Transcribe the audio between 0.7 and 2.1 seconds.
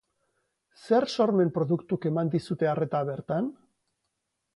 Zer sormen produktuk